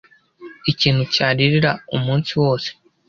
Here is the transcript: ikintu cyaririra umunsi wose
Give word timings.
ikintu 0.71 1.03
cyaririra 1.13 1.71
umunsi 1.95 2.31
wose 2.41 2.69